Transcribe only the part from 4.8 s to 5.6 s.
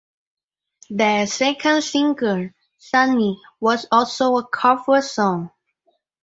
song.